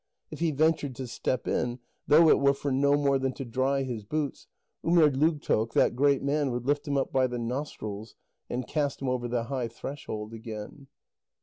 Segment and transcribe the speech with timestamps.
[0.31, 3.83] If he ventured to step in, though it were for no more than to dry
[3.83, 4.47] his boots,
[4.83, 8.15] Umerdlugtoq, that great man, would lift him up by the nostrils,
[8.49, 10.87] and cast him over the high threshold again.